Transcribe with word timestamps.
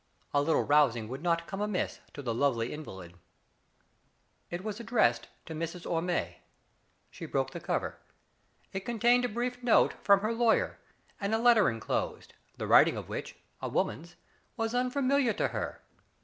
A 0.33 0.41
little 0.41 0.63
rousing 0.63 1.07
would 1.09 1.21
not 1.21 1.45
come 1.45 1.61
amiss 1.61 1.99
to 2.15 2.23
the 2.23 2.33
lovely 2.33 2.73
invalid. 2.73 3.19
It 4.49 4.63
was 4.63 4.79
addressed 4.79 5.27
to" 5.45 5.53
Mrs. 5.53 5.87
Orme." 5.87 6.33
She 7.11 7.27
broke 7.27 7.51
the 7.51 7.59
cover. 7.59 7.99
It 8.73 8.79
contained 8.79 9.25
a 9.25 9.29
brief 9.29 9.61
note 9.61 9.93
from 10.03 10.21
her 10.21 10.33
lawyer 10.33 10.79
and 11.19 11.35
a 11.35 11.37
letter 11.37 11.69
inclosed, 11.69 12.33
the 12.57 12.65
writing 12.65 12.97
of 12.97 13.09
which, 13.09 13.35
a 13.61 13.69
woman's, 13.69 14.15
was 14.57 14.73
unfamiliar 14.73 15.33
to 15.33 15.49
her. 15.49 15.83